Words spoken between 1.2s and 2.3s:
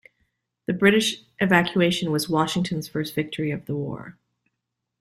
evacuation was